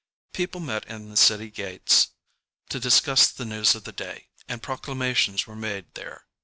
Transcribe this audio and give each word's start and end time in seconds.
People 0.33 0.61
met 0.61 0.87
in 0.87 1.11
the 1.11 1.15
city 1.15 1.51
gates 1.51 2.07
to 2.69 2.79
discuss 2.79 3.27
the 3.31 3.45
news 3.45 3.75
of 3.75 3.83
the 3.83 3.91
day, 3.91 4.29
and 4.47 4.63
proclamations 4.63 5.45
were 5.45 5.55
made 5.55 5.93
there. 5.93 6.25